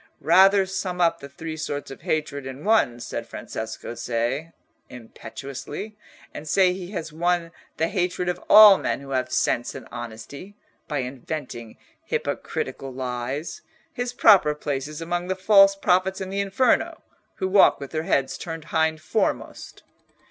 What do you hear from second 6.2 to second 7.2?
"and say he has